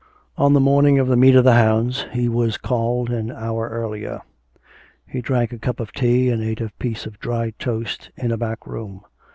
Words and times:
On 0.35 0.53
the 0.53 0.59
morning 0.59 0.97
of 0.97 1.07
the 1.07 1.15
meet 1.15 1.35
of 1.35 1.43
the 1.43 1.53
hounds 1.53 2.07
he 2.11 2.27
was 2.27 2.57
called 2.57 3.11
an 3.11 3.29
hour 3.29 3.69
earlier. 3.69 4.21
He 5.07 5.21
drank 5.21 5.53
a 5.53 5.59
cup 5.59 5.79
of 5.79 5.91
tea 5.91 6.29
and 6.31 6.41
ate 6.41 6.59
a 6.59 6.71
piece 6.79 7.05
of 7.05 7.19
dry 7.19 7.51
toast 7.59 8.09
in 8.17 8.31
a 8.31 8.37
back 8.37 8.65
room. 8.65 9.01